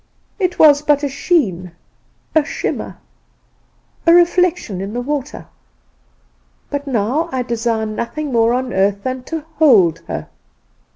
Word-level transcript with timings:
It 0.39 0.57
was 0.57 0.81
but 0.81 1.03
a 1.03 1.07
sheen, 1.07 1.73
a 2.33 2.43
shimmer, 2.43 2.97
a 4.07 4.11
reflection 4.15 4.81
in 4.81 4.93
the 4.93 4.99
water; 5.01 5.45
but 6.71 6.87
now 6.87 7.29
I 7.31 7.43
desire 7.43 7.85
nothing 7.85 8.31
more 8.31 8.51
on 8.51 8.73
earth 8.73 9.03
than 9.03 9.21
to 9.25 9.41
hold 9.59 9.99
her. 10.07 10.27